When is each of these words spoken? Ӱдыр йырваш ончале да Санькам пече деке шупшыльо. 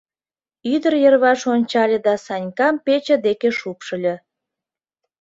Ӱдыр 0.73 0.93
йырваш 1.03 1.41
ончале 1.53 1.97
да 2.05 2.13
Санькам 2.25 2.75
пече 2.85 3.15
деке 3.25 3.49
шупшыльо. 3.59 4.15